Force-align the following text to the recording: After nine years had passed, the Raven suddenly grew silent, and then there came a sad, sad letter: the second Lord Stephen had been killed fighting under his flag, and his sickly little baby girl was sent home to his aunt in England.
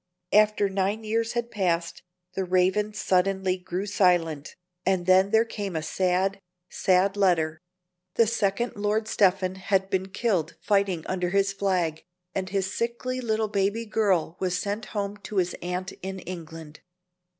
After 0.33 0.67
nine 0.67 1.03
years 1.03 1.33
had 1.33 1.51
passed, 1.51 2.01
the 2.33 2.43
Raven 2.43 2.91
suddenly 2.91 3.55
grew 3.59 3.85
silent, 3.85 4.55
and 4.83 5.05
then 5.05 5.29
there 5.29 5.45
came 5.45 5.75
a 5.75 5.83
sad, 5.83 6.39
sad 6.71 7.15
letter: 7.15 7.59
the 8.15 8.25
second 8.25 8.75
Lord 8.75 9.07
Stephen 9.07 9.53
had 9.53 9.91
been 9.91 10.07
killed 10.07 10.55
fighting 10.59 11.05
under 11.05 11.29
his 11.29 11.53
flag, 11.53 12.01
and 12.33 12.49
his 12.49 12.73
sickly 12.73 13.21
little 13.21 13.47
baby 13.47 13.85
girl 13.85 14.37
was 14.39 14.57
sent 14.57 14.85
home 14.85 15.17
to 15.17 15.35
his 15.37 15.53
aunt 15.61 15.91
in 16.01 16.17
England. 16.17 16.79